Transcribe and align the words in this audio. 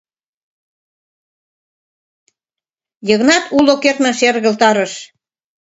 —Йыгнат 3.07 3.43
уло 3.57 3.73
кертмын 3.83 4.13
шергылтарыш. 4.19 4.93